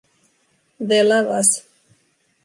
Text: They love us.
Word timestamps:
They 0.79 1.03
love 1.03 1.27
us. 1.27 1.61